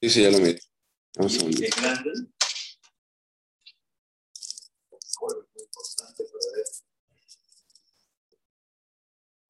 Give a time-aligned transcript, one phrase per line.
[0.00, 0.38] Sí, sí, ya lo.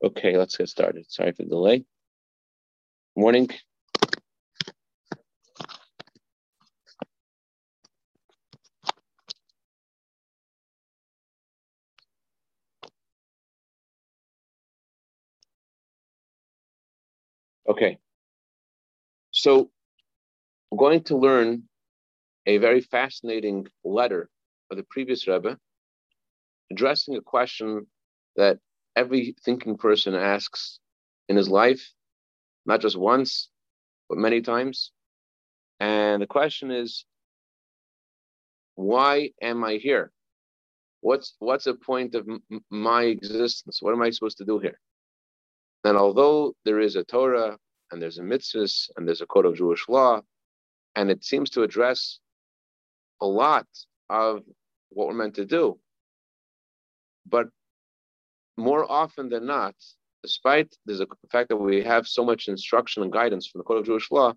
[0.01, 1.05] Okay, let's get started.
[1.11, 1.85] Sorry for the delay.
[3.17, 3.49] Morning.
[17.79, 17.99] Okay.
[19.33, 19.71] So
[20.71, 21.65] we're going to learn
[22.47, 24.29] a very fascinating letter
[24.71, 25.59] of the previous Rebbe
[26.73, 27.87] addressing a question
[28.37, 28.59] that
[28.97, 30.81] every thinking person asks
[31.29, 31.93] in his life,
[32.67, 33.51] not just once,
[34.09, 34.93] but many times.
[35.81, 37.05] And the question is,
[38.77, 40.13] why am I here?
[41.01, 43.79] What's what's the point of m- my existence?
[43.83, 44.81] What am I supposed to do here?
[45.85, 47.59] And although there is a Torah
[47.91, 50.21] and there's a mitzvah and there's a code of Jewish law,
[50.97, 52.21] and it seems to address
[53.21, 53.67] a lot
[54.09, 54.43] of
[54.91, 55.79] what we're meant to do,
[57.27, 57.49] but
[58.57, 59.75] more often than not,
[60.23, 63.87] despite the fact that we have so much instruction and guidance from the code of
[63.87, 64.35] Jewish law,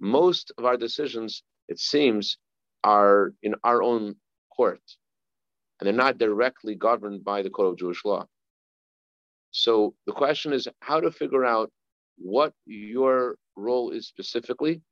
[0.00, 2.38] most of our decisions, it seems,
[2.84, 4.16] are in our own
[4.54, 4.82] court,
[5.78, 8.26] and they're not directly governed by the code of Jewish law.
[9.50, 11.70] So the question is how to figure out
[12.16, 14.82] what your role is specifically,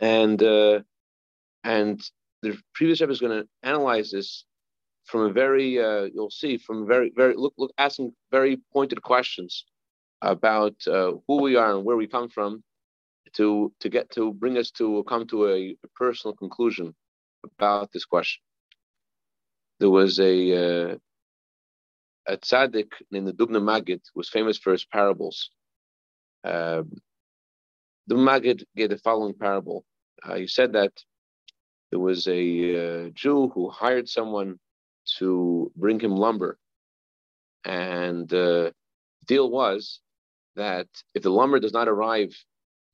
[0.00, 0.80] and uh,
[1.64, 2.00] and
[2.42, 4.44] the previous step is going to analyze this
[5.04, 9.64] from a very uh, you'll see from very very look look asking very pointed questions
[10.22, 12.62] about uh, who we are and where we come from
[13.34, 16.94] to to get to bring us to come to a, a personal conclusion
[17.44, 18.42] about this question.
[19.80, 20.34] There was a
[20.92, 20.96] uh,
[22.26, 25.50] a tzaddik named the Dubno Magid was famous for his parables.
[26.44, 26.82] Uh,
[28.06, 29.84] the Magid gave the following parable.
[30.22, 30.92] Uh, he said that
[31.90, 34.58] there was a uh, Jew who hired someone
[35.18, 36.58] to bring him lumber,
[37.64, 38.74] and the
[39.26, 40.00] deal was
[40.56, 42.34] that if the lumber does not arrive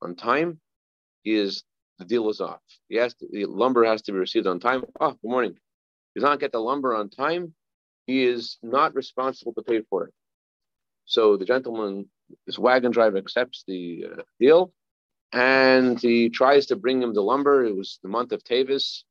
[0.00, 0.60] on time,
[1.22, 1.64] he is
[1.98, 2.62] the deal is off.
[2.88, 4.84] He has the lumber has to be received on time.
[5.00, 5.54] Oh, good morning.
[6.14, 7.54] He does not get the lumber on time,
[8.06, 10.14] he is not responsible to pay for it.
[11.04, 12.08] So the gentleman,
[12.46, 14.72] this wagon driver, accepts the uh, deal,
[15.32, 17.64] and he tries to bring him the lumber.
[17.64, 19.04] It was the month of Tavis,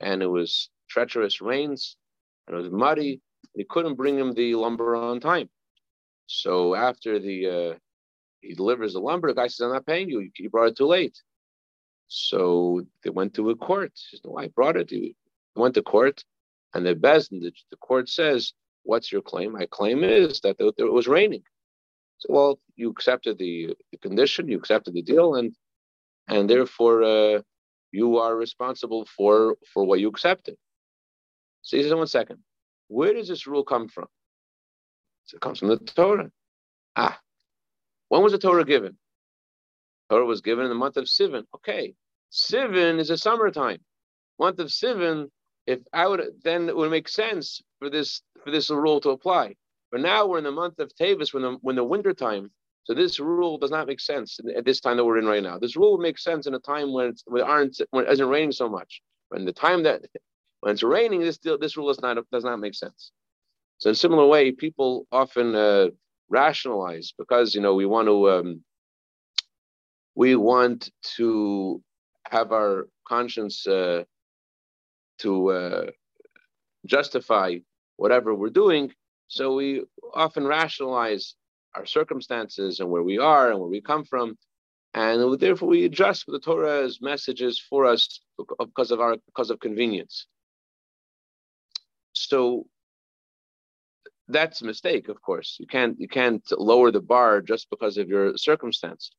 [0.00, 1.96] and it was treacherous rains,
[2.46, 3.20] and it was muddy.
[3.54, 5.48] And he couldn't bring him the lumber on time.
[6.26, 7.78] So after the uh,
[8.40, 10.30] he delivers the lumber, the guy says, "I'm not paying you.
[10.38, 11.20] You brought it too late."
[12.08, 13.92] So they went to a court.
[13.94, 15.16] He says, "No, I brought it." He
[15.56, 16.24] went to court,
[16.74, 18.52] and the Beis Din, the, the court says,
[18.84, 21.42] "What's your claim?" My claim is that it was raining.
[22.18, 25.54] So, well, you accepted the, the condition, you accepted the deal, and
[26.28, 27.42] and therefore uh,
[27.92, 30.56] you are responsible for for what you accepted.
[31.62, 32.38] So he says, one second,
[32.88, 34.06] where does this rule come from?
[35.26, 36.30] So it comes from the Torah.
[36.96, 37.18] Ah,
[38.08, 38.96] when was the Torah given?
[40.10, 41.44] Torah was given in the month of Sivan.
[41.54, 41.94] Okay,
[42.32, 43.80] Sivan is a summertime.
[44.38, 45.30] Month of Sivan,
[45.66, 49.54] if I would then it would make sense for this for this rule to apply.
[49.90, 52.50] But now we're in the month of Tavis, when the when the winter time.
[52.84, 55.58] So this rule does not make sense at this time that we're in right now.
[55.58, 58.12] This rule would make sense in a time when it's when it aren't when it
[58.12, 59.02] isn't raining so much.
[59.28, 60.02] When the time that
[60.60, 63.12] when it's raining, this this rule does not does not make sense.
[63.78, 65.88] So in a similar way, people often uh,
[66.28, 68.64] rationalize because you know we want to um,
[70.14, 71.82] we want to
[72.30, 74.04] have our conscience uh,
[75.18, 75.86] to uh,
[76.86, 77.56] justify
[77.96, 78.92] whatever we're doing.
[79.28, 79.84] So we
[80.14, 81.34] often rationalize
[81.74, 84.36] our circumstances and where we are and where we come from,
[84.94, 88.20] and therefore we adjust the Torah's messages for us
[88.58, 90.26] because of our because of convenience.
[92.14, 92.66] So
[94.28, 95.56] that's a mistake, of course.
[95.60, 99.10] You can't you can't lower the bar just because of your circumstance.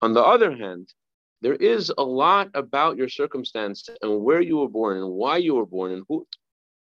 [0.00, 0.92] On the other hand,
[1.42, 5.54] there is a lot about your circumstance and where you were born and why you
[5.54, 6.26] were born and who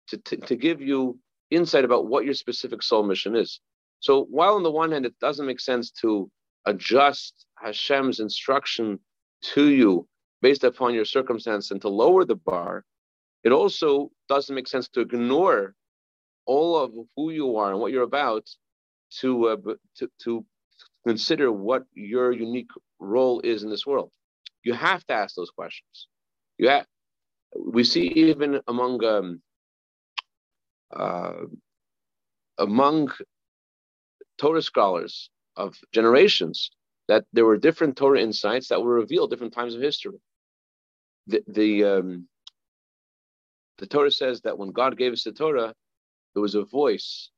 [0.08, 1.18] to, to, to give you
[1.50, 3.60] insight about what your specific soul mission is.
[4.00, 6.30] So while on the one hand it doesn't make sense to
[6.66, 8.98] adjust Hashem's instruction
[9.54, 10.06] to you
[10.42, 12.84] based upon your circumstance and to lower the bar,
[13.44, 15.74] it also doesn't make sense to ignore
[16.46, 18.48] all of who you are and what you're about
[19.20, 19.56] to, uh,
[19.96, 20.44] to, to
[21.06, 24.10] consider what your unique role is in this world.
[24.62, 26.08] You have to ask those questions.
[26.58, 26.86] You have,
[27.56, 29.42] we see even among um,
[32.58, 33.12] among
[34.38, 36.70] Torah scholars of generations
[37.08, 40.18] that there were different Torah insights that were revealed different times of history.
[41.26, 42.28] The the, um,
[43.78, 45.74] the Torah says that when God gave us the Torah,
[46.34, 47.30] there was a voice,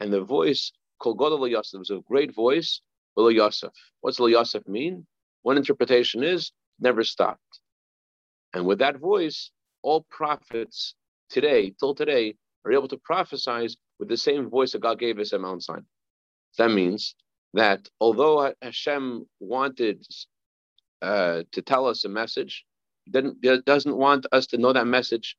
[0.00, 2.80] and the voice called God Yosef was a great voice,
[3.16, 3.72] Yosef.
[4.00, 5.06] What's Yosef mean?
[5.42, 7.60] One interpretation is never stopped.
[8.54, 9.50] And with that voice,
[9.82, 10.94] all prophets
[11.30, 12.34] today, till today,
[12.64, 13.68] are able to prophesy
[13.98, 15.80] with the same voice that God gave us at Mount Sinai.
[16.58, 17.14] That means
[17.54, 20.04] that although Hashem wanted
[21.00, 22.64] uh, to tell us a message,
[23.04, 25.36] he doesn't want us to know that message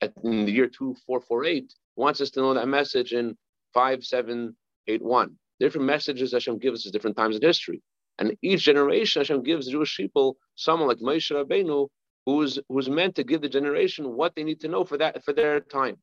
[0.00, 3.36] at, in the year 2448, wants us to know that message in
[3.74, 5.36] 5781.
[5.60, 7.82] Different messages Hashem gives us at different times in history.
[8.18, 11.88] And each generation, Hashem gives Jewish people someone like Moshe Rabbeinu,
[12.26, 15.32] who's who's meant to give the generation what they need to know for that for
[15.32, 15.96] their time.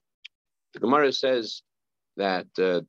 [0.73, 1.61] The Gemara says
[2.17, 2.81] that uh,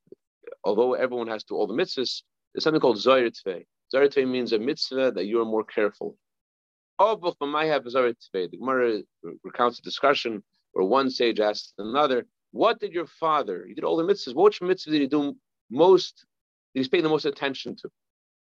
[0.65, 2.23] although everyone has to all the mitzvahs,
[2.53, 3.65] there's something called Zohar Tvei.
[4.27, 6.17] Means a mitzvah that you are more careful.
[6.99, 9.03] The Gemara
[9.43, 10.43] recounts a discussion
[10.73, 14.63] where one sage asked another, What did your father, he did all the mitzvahs, which
[14.63, 15.37] mitzvah did he do
[15.71, 16.27] most,
[16.75, 17.91] did he pay the most attention to?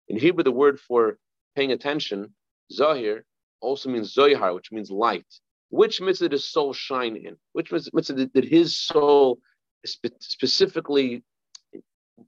[0.08, 1.18] In Hebrew, the word for
[1.56, 2.34] paying attention,
[2.72, 3.26] Zahir,
[3.62, 5.26] also means Zohar, which means light.
[5.70, 7.38] Which mitzvah did his soul shine in?
[7.54, 9.40] Which mitzvah did his soul
[9.86, 11.24] specifically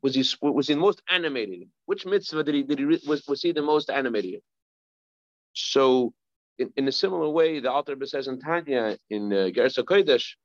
[0.02, 1.70] was he was he most animated?
[1.86, 4.42] Which mitzvah did he did he was was he the most animated?
[5.54, 6.14] So,
[6.60, 10.36] in, in a similar way, the Alter says in Tanya in uh, Gersa Kodesh,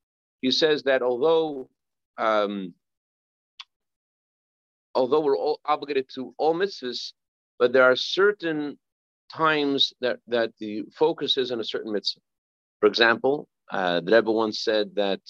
[0.41, 1.69] he says that although
[2.19, 2.75] um,
[4.95, 7.13] although we're all obligated to all mitzvahs,
[7.59, 8.79] but there are certain
[9.31, 12.21] times that that the focus is on a certain mitzvah.
[12.83, 15.21] For example, uh, the Rebbe once said that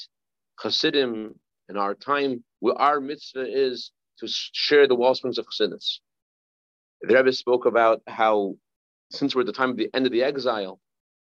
[0.58, 1.34] Hasidim
[1.68, 2.42] in our time,
[2.76, 5.98] our mitzvah is to share the wellsprings of Chassidus.
[7.02, 8.54] The Rebbe spoke about how,
[9.10, 10.80] since we're at the time of the end of the exile,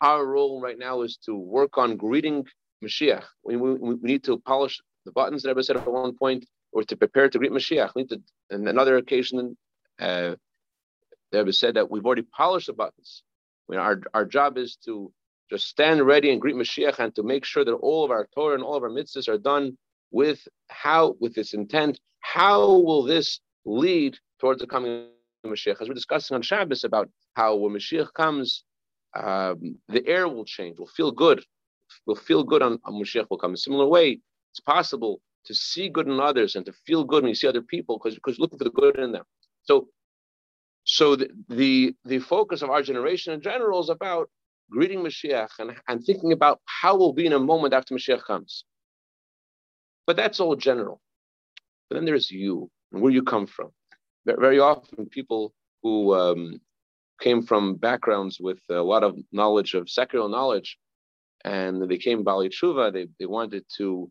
[0.00, 2.46] our role right now is to work on greeting
[2.82, 3.24] Mashiach.
[3.44, 6.82] We, we, we need to polish the buttons, the Rebbe said at one point, or
[6.84, 7.90] to prepare to greet Mashiach.
[7.94, 9.58] We need to, and another occasion,
[10.00, 10.36] uh,
[11.30, 13.22] the Rebbe said that we've already polished the buttons.
[13.68, 15.12] We, our, our job is to
[15.50, 18.54] just stand ready and greet Mashiach and to make sure that all of our Torah
[18.54, 19.76] and all of our mitzvahs are done
[20.10, 25.08] with how, with this intent, how will this lead towards the coming
[25.44, 25.80] of Mashiach?
[25.80, 28.64] As we're discussing on Shabbos about how when Mashiach comes,
[29.14, 30.76] um, the air will change.
[30.78, 31.42] We'll feel good.
[32.06, 33.52] We'll feel good on, on Mashiach will come.
[33.52, 34.20] In a similar way,
[34.52, 37.62] it's possible to see good in others and to feel good when you see other
[37.62, 39.24] people because because looking for the good in them.
[39.62, 39.88] So,
[40.84, 44.28] so the, the the focus of our generation in general is about
[44.70, 48.64] greeting Mashiach and, and thinking about how we'll be in a moment after Mashiach comes.
[50.06, 51.00] But that's all general.
[51.88, 53.70] But then there's you and where you come from.
[54.26, 56.60] Very often, people who um,
[57.20, 60.78] came from backgrounds with a lot of knowledge of secular knowledge,
[61.44, 64.10] and they came Baalei Tshuva, they, they wanted to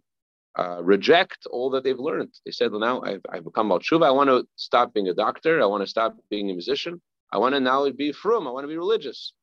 [0.57, 2.33] uh, reject all that they've learned.
[2.45, 4.05] They said, well, now I've, I've become Tshuva.
[4.05, 5.61] I want to stop being a doctor.
[5.61, 7.01] I want to stop being a musician.
[7.31, 8.47] I want to now be frum.
[8.47, 9.33] I want to be religious.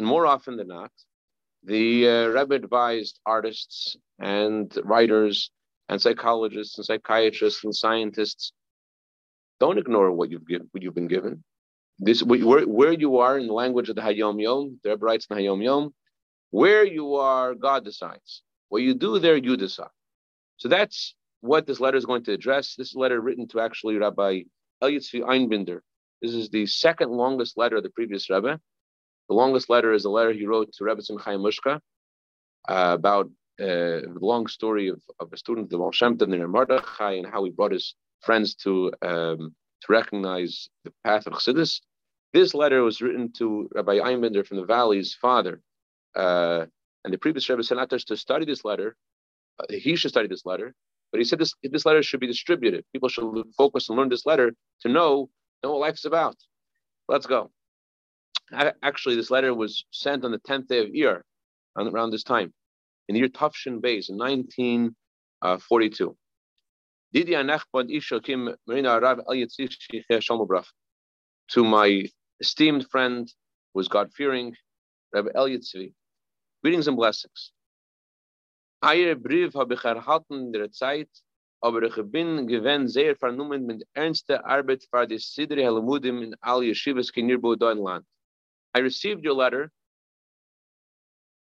[0.00, 0.90] And more often than not,
[1.62, 5.50] the uh, Rebbe advised artists and writers
[5.90, 8.52] and psychologists and psychiatrists and scientists.
[9.58, 11.44] Don't ignore what you've given, what you've been given.
[11.98, 15.26] This where, where you are in the language of the Hayom Yom, the Rebbe writes
[15.28, 15.92] in the Hayom Yom,
[16.48, 18.42] where you are, God decides.
[18.70, 19.96] What you do there, you decide.
[20.56, 22.74] So that's what this letter is going to address.
[22.74, 24.44] This letter written to actually Rabbi
[24.82, 25.80] Elyitzvi Einbinder.
[26.22, 28.58] This is the second longest letter of the previous Rebbe.
[29.30, 31.76] The longest letter is a letter he wrote to Rebbe Chaim Mushka
[32.68, 33.26] uh, about
[33.60, 37.44] uh, the long story of, of a student, the Baal Shem Tov, Mordechai, and how
[37.44, 41.80] he brought his friends to um, to recognize the path of Chassidus.
[42.32, 45.62] This letter was written to Rabbi Einbinder from the Valley's father,
[46.16, 46.66] uh,
[47.04, 48.96] and the previous Rebbe said not to study this letter,
[49.60, 50.74] uh, he should study this letter,
[51.12, 52.84] but he said this this letter should be distributed.
[52.92, 55.30] People should focus and learn this letter to know
[55.62, 56.34] know what life is about.
[57.06, 57.52] Let's go.
[58.52, 61.22] Actually, this letter was sent on the tenth day of Iyar,
[61.76, 62.52] around this time
[63.08, 66.16] in the year Tav Shin Beis in 1942.
[70.52, 70.62] Uh,
[71.48, 72.04] to my
[72.40, 73.32] esteemed friend,
[73.74, 74.54] was God fearing,
[75.12, 75.92] Rabbi Tzvi.
[76.62, 77.50] Greetings and blessings.
[78.84, 81.10] Eier Brief habe ich erhalten in der Zeit,
[81.60, 86.62] aber ich bin gewinn sehr vernommen mit ernster Arbeit für die Sidri Halamudim in all
[86.62, 88.06] Yeshivas Kinirbo Deutschland.
[88.74, 89.70] I received your letter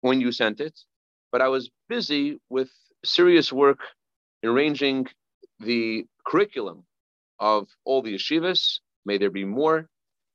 [0.00, 0.78] when you sent it,
[1.32, 2.70] but I was busy with
[3.04, 3.80] serious work
[4.44, 5.06] arranging
[5.60, 6.84] the curriculum
[7.38, 8.80] of all the yeshivas.
[9.04, 9.88] May there be more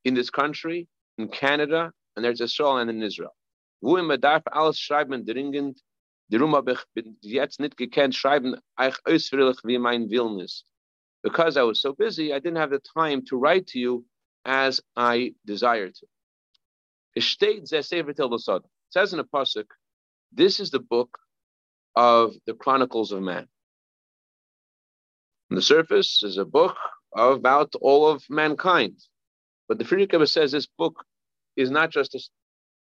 [0.05, 3.35] in this country, in Canada, and there's Israel and in Israel.
[11.23, 14.05] Because I was so busy, I didn't have the time to write to you
[14.45, 16.07] as I desired to.
[17.15, 19.65] It says in a pasuk,
[20.32, 21.18] this is the book
[21.96, 23.48] of the Chronicles of Man.
[25.51, 26.77] On the surface is a book
[27.15, 28.98] about all of mankind.
[29.68, 31.03] But the Frierdiker says this book
[31.58, 32.22] is not just a,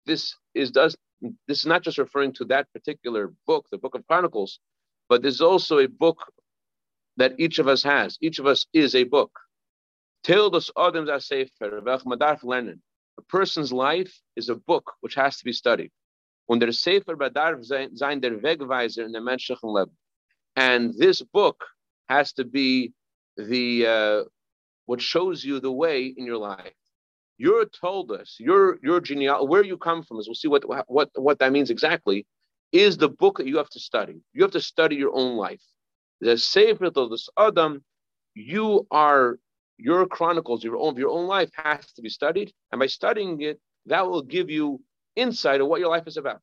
[0.07, 0.97] this is does
[1.47, 4.59] this is not just referring to that particular book, the book of Chronicles,
[5.09, 6.19] but there's also a book
[7.17, 8.19] that each of us has.
[8.21, 9.31] Each of us is a book.
[10.27, 11.81] Tildos Adams Sefer,
[13.19, 15.91] A person's life is a book which has to be studied.
[16.49, 17.17] Und der Sefer
[17.95, 19.97] sein der Wegweiser in der menschlichen Leben.
[20.57, 21.65] And this book
[22.09, 22.93] has to be
[23.37, 24.25] the uh,
[24.87, 26.75] what shows you the way in your life.
[27.39, 31.09] You're told us your your genealogy, where you come from, as we'll see what what
[31.15, 32.27] what that means exactly,
[32.73, 34.21] is the book that you have to study.
[34.33, 35.63] You have to study your own life.
[36.21, 37.83] The Sefer of this Adam,
[38.35, 39.39] you are
[39.79, 43.61] your chronicles, your own your own life has to be studied, and by studying it,
[43.87, 44.81] that will give you
[45.17, 46.41] insight of what your life is about.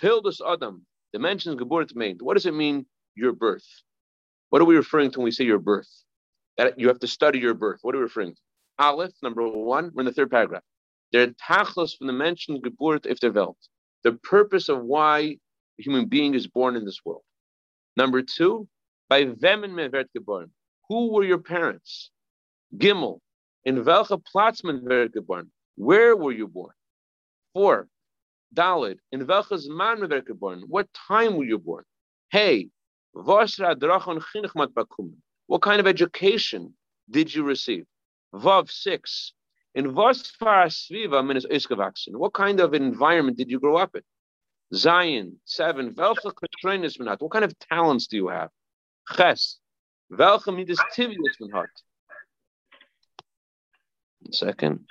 [0.00, 2.18] Tildus Adam, the mention Geburt main.
[2.20, 3.66] What does it mean, your birth?
[4.50, 5.88] What are we referring to when we say your birth?
[6.56, 7.80] That you have to study your birth.
[7.82, 8.40] What are we referring to?
[8.78, 10.62] Aleph, number one, we're in the third paragraph.
[11.12, 13.58] Der Tachlos from the mention Geburt if Welt.
[14.04, 15.36] The purpose of why
[15.78, 17.22] a human being is born in this world.
[17.96, 18.68] Number two,
[19.08, 20.50] by Vemen Mevert geboren.
[20.88, 22.10] Who were your parents?
[22.76, 23.20] Gimel.
[23.64, 25.50] In welche Platz men geboren?
[25.76, 26.74] Where were you born?
[27.52, 27.88] Four,
[28.54, 28.98] Dalid.
[29.12, 30.62] In welches man were geboren?
[30.66, 31.84] What time were you born?
[32.30, 32.68] Hey,
[33.12, 33.50] what
[35.62, 36.74] kind of education
[37.10, 37.84] did you receive?
[38.34, 39.32] Vav six.
[39.74, 44.02] In was What kind of environment did you grow up in?
[44.74, 45.94] Zayin seven.
[45.94, 48.50] What kind of talents do you have?
[49.16, 49.58] Ches.
[50.10, 51.66] Welche midas tivius man?
[54.30, 54.86] Second.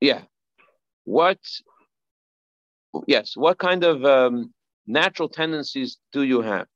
[0.00, 0.22] Yeah.
[1.04, 1.38] What?
[3.06, 3.36] Yes.
[3.36, 4.52] What kind of um,
[4.86, 6.66] natural tendencies do you have?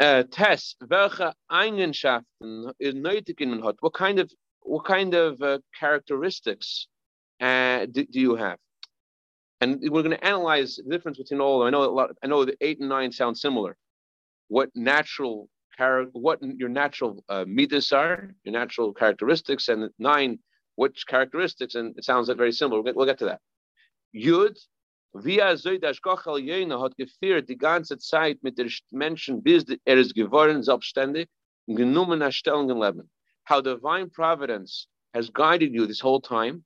[0.00, 3.76] Uh, Tess, welche Eigenschaften nötig in hat?
[3.80, 4.30] What kind of
[4.60, 6.86] what kind of uh, characteristics
[7.40, 8.58] uh, do, do, you have?
[9.60, 11.64] And we're going to analyze the difference between all.
[11.64, 12.10] I know a lot.
[12.22, 13.76] I know the eight and nine sound similar.
[14.48, 20.38] What natural character, what your natural uh, midas are, your natural characteristics, and nine,
[20.74, 22.76] which characteristics, and it sounds like very similar.
[22.76, 23.40] We'll get, we'll get to that.
[24.14, 24.58] Yud,
[25.14, 26.00] via Zoidash
[26.44, 31.28] Jena hat geführt die ganze Zeit mit der Menschen, bis er ist geworden, selbstständig,
[31.66, 33.10] genommen nach Stellungen leben.
[33.44, 36.64] How divine providence has guided you this whole time,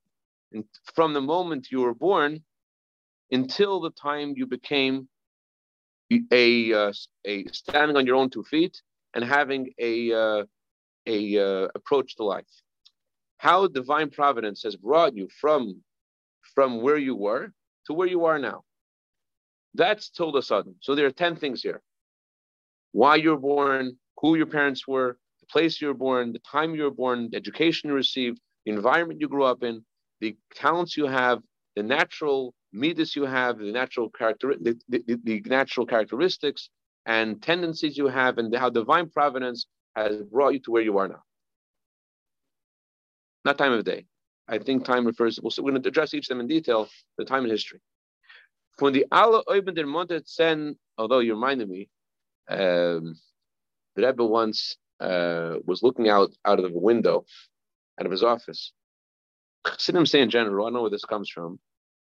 [0.53, 2.45] and from the moment you were born
[3.31, 5.09] until the time you became
[6.33, 6.93] a, uh,
[7.27, 8.81] a standing on your own two feet
[9.15, 10.45] and having a, uh,
[11.07, 12.53] a uh, approach to life.
[13.39, 15.83] How divine providence has brought you from,
[16.55, 17.53] from where you were
[17.87, 18.63] to where you are now.
[19.75, 20.75] That's told us sudden.
[20.81, 21.83] So there are 10 things here.
[22.93, 26.75] Why you were born, who your parents were, the place you were born, the time
[26.75, 29.85] you were born, the education you received, the environment you grew up in,
[30.21, 31.43] the talents you have,
[31.75, 36.71] the natural midas you have, the natural character, the, the, the, natural characteristics
[37.07, 41.09] and tendencies you have, and how divine providence has brought you to where you are
[41.09, 41.23] now.
[43.45, 44.07] Not time of day.
[44.49, 45.39] I think time refers.
[45.41, 46.89] We'll, we're going to address each of them in detail.
[47.19, 47.81] The time in history.
[48.79, 51.89] From the Allah opened der Monte Sen, although you reminded me,
[52.49, 53.17] um,
[53.97, 57.25] the Rebbe once uh, was looking out out of the window,
[58.01, 58.73] out of his office.
[59.67, 61.59] Chassidim say in general, I don't know where this comes from.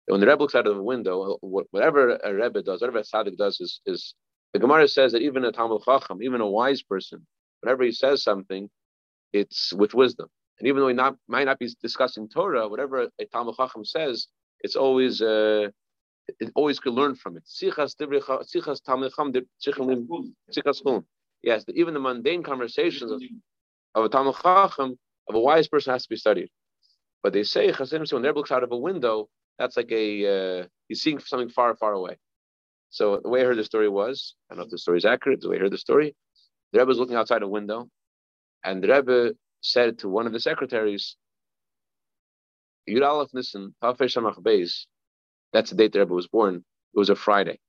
[0.06, 3.36] When the Rebbe looks out of the window, whatever a Rebbe does, whatever a Tzaddik
[3.36, 4.14] does, is, is
[4.52, 7.26] the Gemara says that even a Talmud Chacham, even a wise person,
[7.60, 8.68] whenever he says something,
[9.32, 10.28] it's with wisdom.
[10.58, 14.26] And even though he not, might not be discussing Torah, whatever a Talmud Chacham says,
[14.60, 15.68] it's always uh,
[16.38, 17.44] it always could learn from it.
[21.42, 23.22] Yes, even the mundane conversations of,
[23.94, 26.50] of a Talmud Chacham, of a wise person has to be studied.
[27.22, 29.28] But they say Chassidim when they looks out of a window,
[29.60, 32.16] that's like a uh, he's seeing something far, far away.
[32.88, 35.04] So the way I heard the story was, I don't know if the story is
[35.04, 35.42] accurate.
[35.42, 36.16] The way I heard the story,
[36.72, 37.88] the Rebbe was looking outside a window,
[38.64, 41.14] and the Rebbe said to one of the secretaries,
[42.88, 44.86] Yud Aleph Nissen, Beis,
[45.52, 46.54] that's the date the Rebbe was born.
[46.94, 47.60] It was a Friday.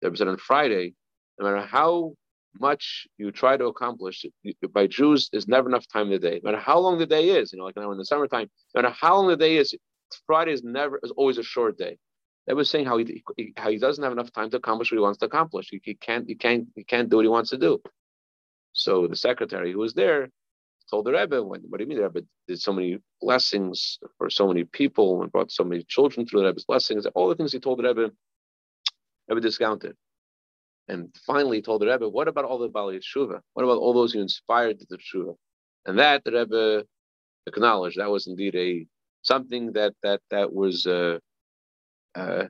[0.00, 0.94] The Rebbe said on Friday,
[1.40, 2.14] no matter how
[2.60, 4.24] much you try to accomplish,
[4.72, 6.40] by Jews, there's never enough time in the day.
[6.42, 8.82] No matter how long the day is, you know, like now in the summertime, no
[8.82, 9.74] matter how long the day is,
[10.26, 11.98] Friday is never is always a short day.
[12.46, 13.24] That was saying how he
[13.56, 15.68] how he doesn't have enough time to accomplish what he wants to accomplish.
[15.70, 17.82] He, he can't he can't he can't do what he wants to do.
[18.72, 20.28] So the secretary who was there
[20.90, 24.46] told the Rebbe, what, do you mean the Rebbe did so many blessings for so
[24.46, 27.58] many people and brought so many children through the Rebbe's blessings, all the things he
[27.58, 28.10] told the Rebbe,
[29.28, 29.96] Rebbe discounted.
[30.88, 33.40] And finally he told the Rebbe, what about all the Baalei Tshuva?
[33.54, 35.34] What about all those who inspired the Tshuva?
[35.86, 36.84] And that the Rebbe
[37.46, 38.86] acknowledged that was indeed a
[39.26, 41.18] something that that that was uh,
[42.14, 42.44] uh,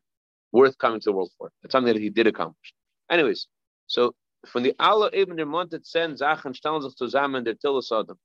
[0.53, 1.51] worth coming to the world for.
[1.63, 2.73] It's something that he did accomplish.
[3.11, 3.47] Anyways,
[3.87, 4.15] so
[4.47, 8.19] von die alle eben der Monte zehn Sachen stellen sich zusammen der Tillus Adam.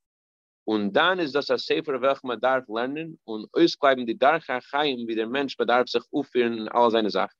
[0.65, 5.07] Und dann ist das ein Sefer, welchen man darf lernen und ausbleiben die Darcha Chaim,
[5.07, 7.35] wie der Mensch bedarf sich aufführen in all seine Sachen.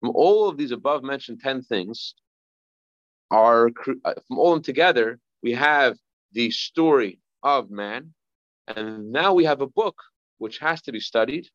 [0.00, 2.14] From all of these above mentioned 10 things
[3.30, 3.68] are,
[4.04, 5.98] uh, from all of them together, we have
[6.32, 8.14] the story of man.
[8.66, 9.96] And now we have a book
[10.38, 11.48] which has to be studied.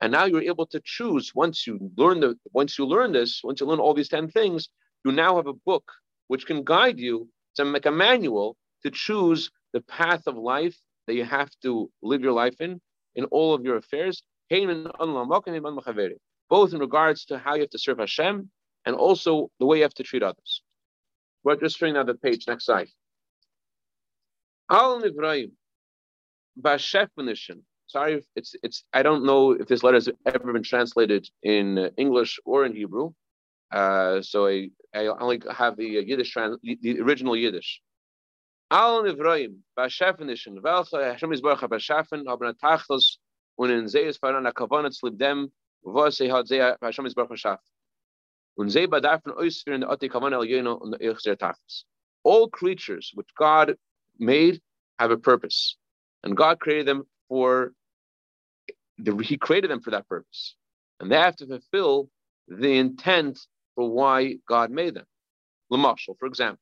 [0.00, 3.60] And now you're able to choose once you learn the once you learn this, once
[3.60, 4.68] you learn all these 10 things,
[5.04, 5.92] you now have a book
[6.28, 11.14] which can guide you to make a manual to choose the path of life that
[11.14, 12.80] you have to live your life in,
[13.14, 14.22] in all of your affairs,
[16.48, 18.50] both in regards to how you have to serve Hashem
[18.86, 20.62] and also the way you have to treat others.
[21.44, 22.88] We're just turning out the page, next slide.
[24.70, 25.50] Al Nivraim,
[27.90, 28.84] Sorry, it's it's.
[28.92, 33.12] I don't know if this letter has ever been translated in English or in Hebrew.
[33.72, 37.80] Uh, so I, I only have the Yiddish, trans, the original Yiddish.
[38.70, 42.54] Nivroim, Hashem Hashem El
[51.36, 51.84] Tachlos.
[52.22, 53.76] All creatures which God
[54.18, 54.60] made
[54.98, 55.76] have a purpose.
[56.22, 57.72] And God created them for,
[59.04, 60.54] the, He created them for that purpose.
[60.98, 62.10] And they have to fulfill
[62.48, 63.38] the intent
[63.74, 65.06] for why God made them.
[65.72, 66.60] Lamashal, for example,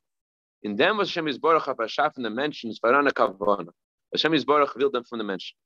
[0.62, 3.70] in them was Hashem Yisborach HaBashaf in the mentions Varana Kavana.
[4.12, 5.56] Hashem Yisborach revealed them from the mention.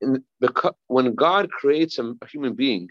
[0.00, 2.88] In the, when God creates a, a, human being,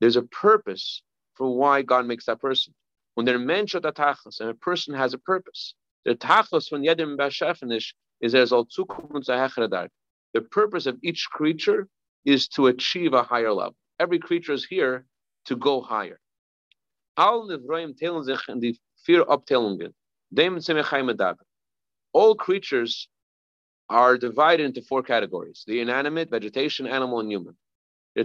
[0.00, 1.02] there's a purpose
[1.34, 2.74] for why God makes that person.
[3.14, 5.74] When they're mentioned tachas, and a person has a purpose.
[6.04, 11.88] The tachas from Yedim Bashafinish is as al The purpose of each creature
[12.26, 13.76] is to achieve a higher level.
[13.98, 15.06] Every creature is here
[15.46, 16.20] to go higher.
[17.16, 17.46] All
[22.34, 23.08] creatures
[23.88, 27.56] are divided into four categories: the inanimate, vegetation, animal, and human.
[28.16, 28.24] The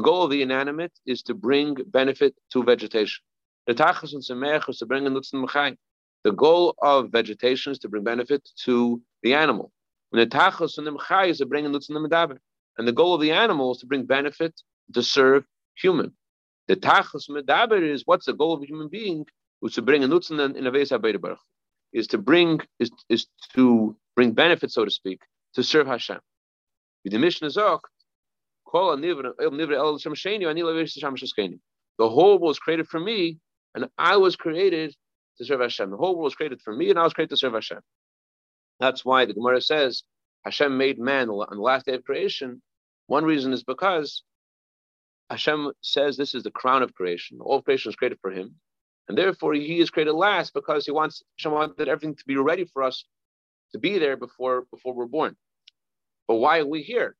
[0.00, 3.22] goal of the inanimate is to bring benefit to vegetation.
[3.66, 3.74] The
[6.36, 9.72] goal of vegetation is to bring benefit to the animal.
[10.14, 10.20] And
[12.88, 14.60] the goal of the animal is to bring benefit
[14.94, 15.44] to serve
[15.76, 16.12] human.
[16.68, 19.26] The tachos medaber is what's the goal of a human being,
[19.62, 21.36] is to bring a nutzen in a
[21.92, 25.20] is to bring is, is to bring benefit, so to speak,
[25.54, 26.18] to serve Hashem.
[27.04, 27.80] The mission is the
[32.08, 33.38] whole was created for me,
[33.74, 34.94] and I was created
[35.38, 35.90] to serve Hashem.
[35.90, 37.80] The whole world was created for me, and I was created to serve Hashem.
[38.80, 40.02] That's why the Gemara says
[40.44, 42.62] Hashem made man on the last day of creation.
[43.06, 44.22] One reason is because
[45.30, 47.38] Hashem says this is the crown of creation.
[47.40, 48.56] All creation is created for Him,
[49.08, 52.64] and therefore He is created last because He wants Hashem wanted everything to be ready
[52.64, 53.04] for us
[53.72, 55.36] to be there before before we're born.
[56.28, 57.16] But why are we here?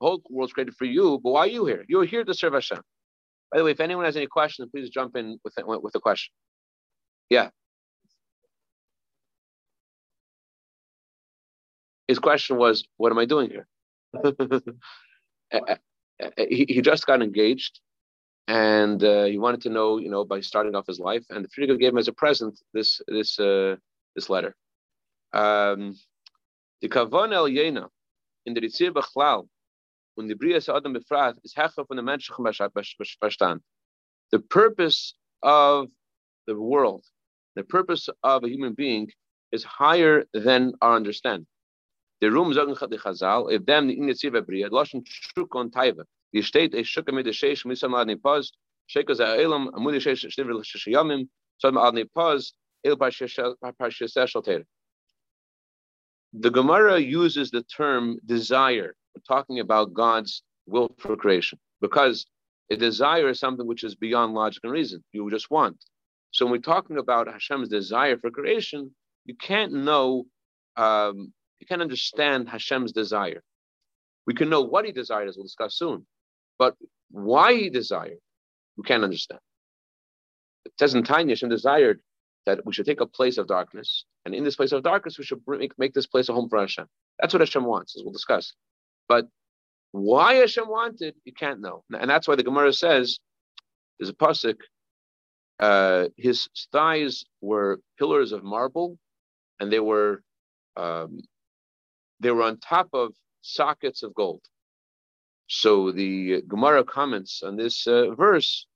[0.00, 1.84] The whole world's created for you, but why are you here?
[1.88, 2.80] You're here to serve Hashem.
[3.50, 6.32] By the way, if anyone has any questions, please jump in with with a question.
[7.28, 7.50] Yeah.
[12.12, 13.66] His question was, "What am I doing here?"
[16.56, 17.80] He, he just got engaged
[18.46, 21.24] and uh, he wanted to know, you know, by starting off his life.
[21.30, 23.76] And the Frierdiker gave him as a present this this uh,
[24.14, 24.54] this letter.
[25.32, 25.80] Um,
[26.82, 27.88] the Kavon El Yena
[28.46, 29.48] in the Ritzir Bechlal
[30.14, 32.44] when the Bria Adam Befrat is Hecha von the Menschlichen
[33.22, 33.60] Verstand.
[34.32, 35.88] The purpose of
[36.46, 37.04] the world,
[37.56, 39.10] the purpose of a human being
[39.50, 41.46] is higher than our understanding.
[42.22, 46.04] The room die Chazal, if them the bria, loschen shuk on taiva.
[46.32, 48.16] The misam adni
[49.18, 49.98] elam adni
[54.36, 54.64] el ter.
[56.32, 58.94] The Gemara uses the term desire,
[59.28, 62.24] talking about God's will for creation, because
[62.70, 65.04] A desire is something which is beyond logic and reason.
[65.12, 65.76] You just want.
[66.30, 68.94] So when we're talking about Hashem's desire for creation,
[69.26, 70.24] you can't know,
[70.76, 73.40] um, you can't understand Hashem's desire.
[74.26, 76.04] We can know what he desired, as we'll discuss soon,
[76.58, 76.74] but
[77.12, 78.18] why he desired,
[78.76, 79.40] we can't understand.
[80.64, 82.00] It says in Tanya, Hashem desired
[82.46, 85.24] that we should take a place of darkness, and in this place of darkness, we
[85.24, 86.86] should make, make this place a home for Hashem.
[87.20, 88.54] That's what Hashem wants, as we'll discuss.
[89.08, 89.28] But
[89.92, 91.84] why Hashem wanted, you can't know.
[91.96, 93.20] And that's why the Gemara says,
[94.00, 94.56] there's a pasuk,
[95.60, 98.98] uh, his thighs were pillars of marble,
[99.60, 100.24] and they were
[100.76, 101.20] um,
[102.22, 104.42] they were on top of sockets of gold.
[105.48, 108.66] So the Gemara comments on this uh, verse.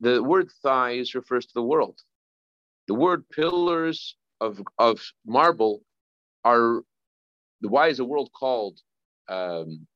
[0.00, 2.00] The word thighs refers to the world.
[2.88, 5.82] The word pillars of of marble
[6.44, 6.82] are.
[7.60, 8.80] Why is the world called
[9.28, 9.86] um,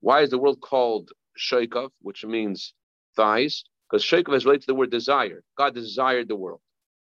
[0.00, 2.74] why is the world called Shoikov, which means
[3.16, 3.64] thighs?
[3.90, 5.42] Because Shoikov is related to the word desire.
[5.56, 6.60] God desired the world.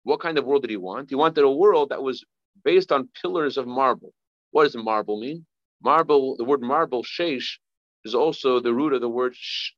[0.04, 1.10] What kind of world did he want?
[1.10, 2.24] He wanted a world that was
[2.64, 4.12] based on pillars of marble.
[4.56, 5.44] What does marble mean?
[5.82, 7.58] Marble, the word marble, sheish,
[8.06, 9.34] is also the root of the word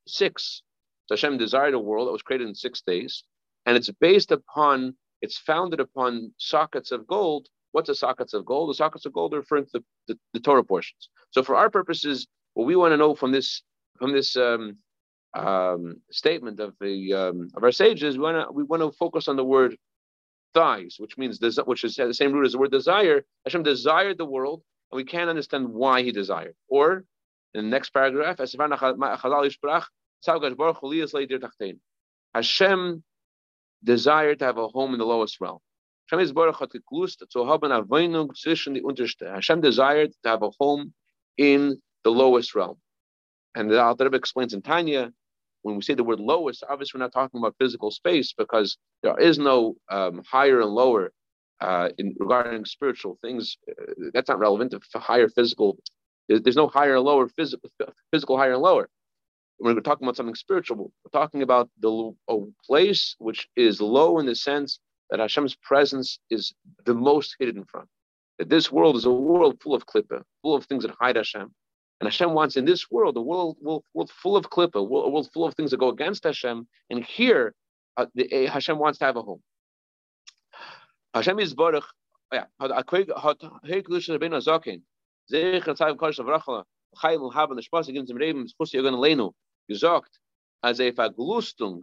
[0.07, 0.61] six.
[1.07, 3.25] So Hashem desired a world that was created in six days,
[3.65, 7.49] and it's based upon, it's founded upon sockets of gold.
[7.73, 8.69] What's the sockets of gold?
[8.69, 11.09] The sockets of gold are referring to the, the, the Torah portions.
[11.31, 13.61] So for our purposes, what we want to know from this
[13.97, 14.77] from this um,
[15.33, 19.27] um, statement of the um, of our sages, we want to we want to focus
[19.27, 19.75] on the word
[20.53, 23.25] thighs, which means which is the same root as the word desire.
[23.45, 26.55] Hashem desired the world, and we can't understand why He desired.
[26.67, 27.05] Or
[27.53, 28.59] in the next paragraph, Hashem
[33.83, 35.59] desired to have a home in the lowest realm.
[36.11, 36.33] Hashem
[39.61, 40.93] desired to have a home
[41.37, 42.77] in the lowest realm.
[43.55, 45.11] And the Alter Rebbe explains in Tanya,
[45.63, 49.17] when we say the word lowest, obviously we're not talking about physical space because there
[49.19, 51.11] is no um, higher and lower
[51.61, 53.57] uh, in regarding spiritual things.
[53.69, 54.73] Uh, that's not relevant.
[54.73, 55.77] If higher physical,
[56.27, 57.69] there's no higher and lower physical,
[58.11, 58.89] physical higher and lower.
[59.57, 64.19] When we're talking about something spiritual, we're talking about the a place which is low
[64.19, 66.53] in the sense that Hashem's presence is
[66.85, 67.85] the most hidden from.
[68.37, 71.53] That this world is a world full of klippa, full of things that hide Hashem.
[71.99, 75.29] And Hashem wants in this world, a world, world, world full of klippa, a world,
[75.33, 76.67] full of things that go against Hashem.
[76.89, 77.53] And here,
[77.97, 79.41] uh, the, uh, Hashem wants to have a home.
[81.13, 81.83] Hashem is baruch.
[82.31, 82.45] Yeah,
[89.69, 90.19] gesagt,
[90.63, 91.81] as if a glustung,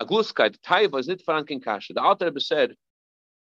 [0.00, 1.92] a gluskeit, taiva is nicht veranken kasha.
[1.92, 2.76] The Alter said,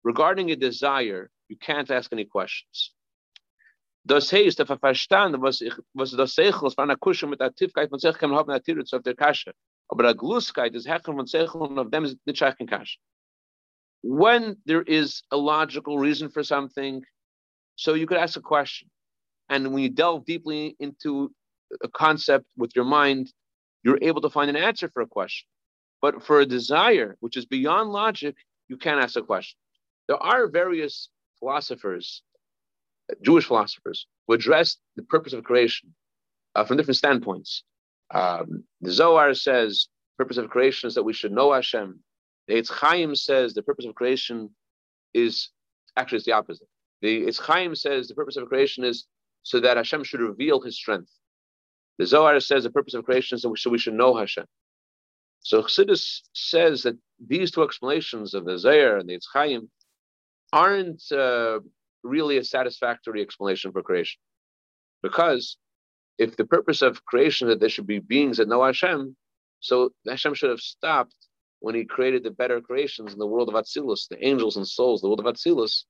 [0.05, 2.93] regarding a desire, you can't ask any questions.
[4.05, 7.55] Das heißt, if I verstand, was ich, was das Seichel von einer Kusche mit der
[7.55, 9.53] Tiefkeit von sich kann haben, der Tirutz auf der Kasche.
[9.89, 12.99] Aber der Gluskeit ist Hechen von Seichel und of them is nicht Scheich Kasche.
[14.03, 17.05] When there is a logical reason for something,
[17.77, 18.89] so you could ask a question.
[19.51, 21.31] And when you delve deeply into
[21.83, 23.33] a concept with your mind,
[23.83, 25.47] you're able to find an answer for a question.
[26.01, 28.37] But for a desire, which is beyond logic,
[28.69, 29.59] you can't ask a question.
[30.09, 32.23] There are various philosophers
[33.23, 35.95] Jewish philosophers who addressed the purpose of creation
[36.55, 37.65] uh, from different standpoints.
[38.13, 42.01] Um, the Zohar says the purpose of creation is that we should know Hashem.
[42.49, 44.51] The Eitz Chaim says the purpose of creation
[45.15, 45.51] is
[45.97, 46.67] actually it's the opposite.
[47.03, 49.07] The Eitz Chaim says the purpose of creation is
[49.43, 51.11] so that Hashem should reveal His strength.
[51.99, 54.47] The Zohar says the purpose of creation is so we should know Hashem.
[55.43, 59.71] So Chassidus says that these two explanations of the Zohar and the Eitz Chaim
[60.53, 61.61] aren't uh,
[62.03, 64.21] really a satisfactory explanation for creation.
[65.03, 65.57] Because
[66.19, 69.17] if the purpose of creation that there should be beings that know Hashem,
[69.61, 71.15] so Hashem should have stopped
[71.61, 75.01] when he created the better creations in the world of Atzilus, the angels and souls,
[75.01, 75.85] the world of Atzilus,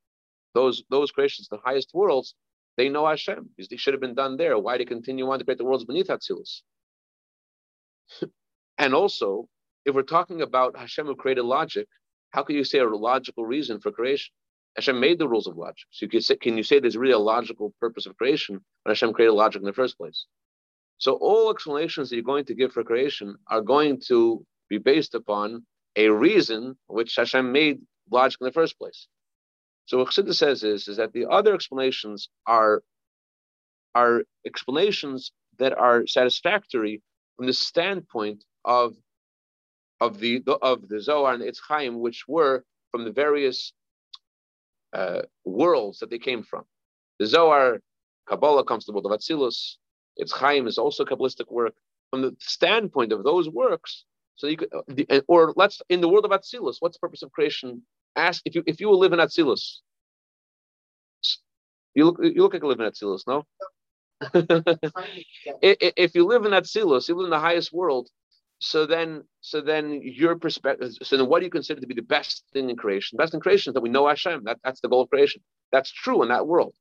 [0.55, 2.35] those, those creations, the highest worlds,
[2.77, 3.51] they know Hashem.
[3.59, 4.59] They should have been done there.
[4.59, 6.63] Why you continue on to create the worlds beneath Atzilus?
[8.79, 9.49] and also,
[9.85, 11.87] if we're talking about Hashem who created logic,
[12.31, 14.33] how can you say a logical reason for creation?
[14.77, 15.87] Hashem made the rules of logic.
[15.91, 18.91] So you can say, can you say there's really a logical purpose of creation when
[18.91, 20.27] Hashem created logic in the first place?
[20.99, 25.15] So all explanations that you're going to give for creation are going to be based
[25.15, 25.65] upon
[25.97, 27.81] a reason which Hashem made
[28.11, 29.09] logic in the first place.
[29.87, 32.83] So what Chassidus says is, is that the other explanations are,
[33.95, 37.03] are explanations that are satisfactory
[37.37, 38.95] from the standpoint of,
[40.01, 43.73] of the of the Zohar and Eitz Chaim, which were from the various
[44.93, 46.65] uh, worlds that they came from.
[47.19, 47.81] The Zohar,
[48.29, 49.77] Kabbalah comes to the world of Atzilus.
[50.21, 51.75] Eitz Chaim is also Kabbalistic work.
[52.11, 54.05] from the standpoint of those works,
[54.41, 54.71] so you could,
[55.29, 57.83] or let's in the world of Atzilus, what's the purpose of creation?
[58.17, 59.81] Ask if you if you will live in Atzilus.
[61.95, 63.45] You look you look like you live in Atzilus, no?
[65.63, 68.09] if you live in Atzilus, you live in the highest world.
[68.61, 70.93] So then, so then your perspective.
[71.03, 73.17] So then, what do you consider to be the best thing in creation?
[73.17, 74.45] Best in creation is that we know Hashem.
[74.45, 75.43] That, that's the goal of creation.
[75.73, 76.75] That's true in that world.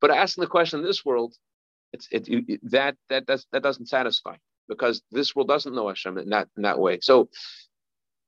[0.00, 1.34] But asking the question in this world,
[1.92, 4.36] it's it, it that that does that doesn't satisfy
[4.68, 7.00] because this world doesn't know Hashem in that in that way.
[7.02, 7.28] So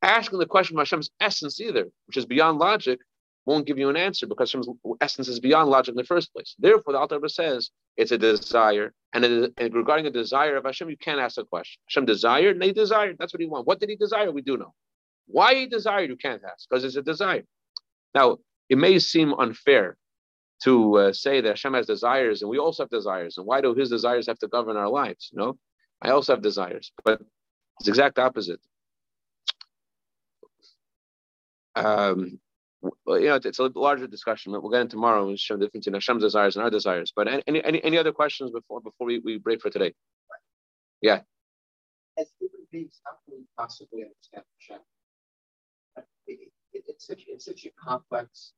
[0.03, 2.99] asking the question of Hashem's essence either, which is beyond logic,
[3.45, 4.69] won't give you an answer because Hashem's
[5.01, 6.55] essence is beyond logic in the first place.
[6.59, 10.97] Therefore, the Rebbe says it's a desire, and, and, regarding a desire of Hashem, you
[10.97, 11.81] can't ask a question.
[11.89, 13.17] Hashem desired, and He desired.
[13.19, 13.67] That's what He wanted.
[13.67, 14.31] What did He desire?
[14.31, 14.73] We do know.
[15.27, 17.45] Why He desired, you can't ask because it's a desire.
[18.15, 19.97] Now, it may seem unfair
[20.65, 23.75] to uh, say that Hashem has desires and we also have desires, and why do
[23.75, 25.31] His desires have to govern our lives?
[25.33, 25.59] You know,
[26.01, 27.21] I also have desires, but
[27.81, 28.61] it's exact opposite.
[31.75, 32.39] Um,
[32.83, 34.53] you know, it's, it's, a larger discussion.
[34.53, 37.13] We'll get into tomorrow and show the difference in Hashem's desires and our desires.
[37.15, 39.95] But any, any, any other questions before before we, we break for today?
[41.01, 41.21] Yeah.
[42.19, 44.83] As human beings, how can we possibly understand Hashem?
[46.27, 46.39] It,
[46.73, 48.53] it, it's such it's such a complex.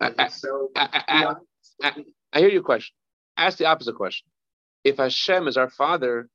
[0.00, 1.36] I, so I,
[1.82, 1.92] I,
[2.32, 2.94] I hear your question.
[3.36, 4.28] Ask the opposite question.
[4.82, 6.28] If Hashem is our Father,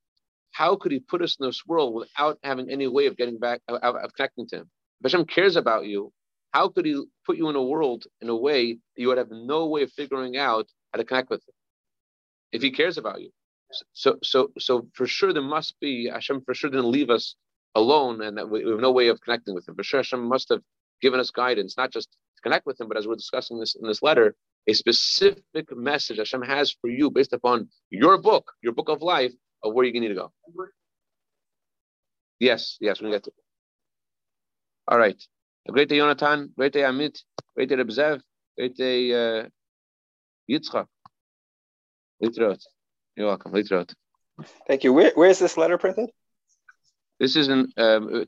[0.52, 3.62] how could He put us in this world without having any way of getting back,
[3.68, 4.70] of, of connecting to Him?
[5.02, 6.12] If Hashem cares about you,
[6.52, 9.32] how could He put you in a world in a way that you would have
[9.32, 11.54] no way of figuring out how to connect with Him?
[12.52, 13.32] If He cares about you,
[13.94, 16.42] so so so for sure there must be Hashem.
[16.46, 17.36] For sure didn't leave us
[17.76, 19.76] alone, and that we, we have no way of connecting with Him.
[19.76, 20.62] For sure Hashem must have
[21.02, 23.88] given us guidance, not just to connect with Him, but as we're discussing this in
[23.88, 24.36] this letter,
[24.68, 29.34] a specific message Hashem has for you based upon your book, your book of life,
[29.64, 30.32] of where you need to go.
[32.40, 33.32] Yes, yes, we get to.
[34.90, 35.22] All right.
[35.68, 36.52] A great day, Jonathan.
[36.58, 37.22] Great day, Amit.
[37.56, 38.22] Great day, Reb Zev.
[38.58, 39.46] Great day, uh,
[40.50, 40.88] Yitzchak.
[42.24, 42.60] Litrot.
[43.16, 43.54] You're welcome.
[43.54, 43.94] Litrot.
[44.68, 44.92] Thank you.
[44.92, 46.10] Where, where is this letter printed?
[47.20, 47.78] This isn't.
[47.78, 48.26] Um,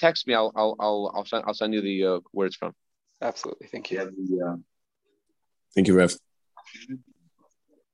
[0.00, 0.32] text me.
[0.32, 2.72] I'll I'll I'll I'll send I'll send you the uh, where it's from.
[3.20, 3.66] Absolutely.
[3.66, 3.98] Thank you.
[3.98, 4.56] Yeah, the, uh...
[5.74, 6.16] Thank you, Rev.